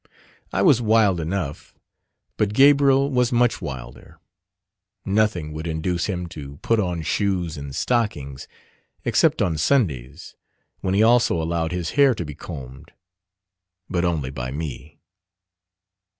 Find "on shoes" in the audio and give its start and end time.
6.79-7.55